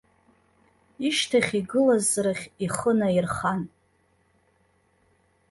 [1.07, 3.61] Ишьҭахь игылаз рахь ихы наирхан.